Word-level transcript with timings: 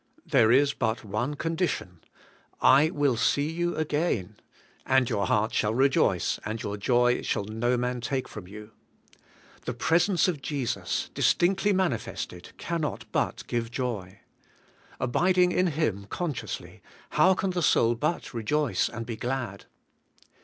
There 0.25 0.51
is 0.51 0.73
but 0.73 1.03
one 1.05 1.35
condition: 1.35 1.99
*/ 2.35 2.63
will 2.95 3.15
see 3.17 3.51
you 3.51 3.73
agam, 3.75 4.33
and 4.83 5.07
your 5.07 5.27
heart 5.27 5.53
shall 5.53 5.75
rejoice, 5.75 6.39
and 6.43 6.59
your 6.59 6.75
joy 6.75 7.21
shall 7.21 7.43
no 7.43 7.77
man 7.77 8.01
take 8.01 8.27
from 8.27 8.47
you.' 8.47 8.71
The 9.67 9.75
presence 9.75 10.27
of 10.27 10.41
Jesus, 10.41 11.11
dis 11.13 11.35
tinctly 11.35 11.71
manifested, 11.71 12.53
cannot 12.57 13.05
but 13.11 13.45
give 13.45 13.69
joy. 13.69 14.21
Abiding 14.99 15.51
in 15.51 15.67
Him 15.67 16.05
consciously, 16.09 16.81
how 17.11 17.35
can 17.35 17.51
the 17.51 17.61
soul 17.61 17.93
but 17.93 18.33
rejoice 18.33 18.89
and 18.89 19.05
be 19.05 19.15
glad? 19.17 19.65